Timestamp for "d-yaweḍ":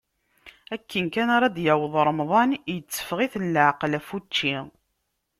1.55-1.95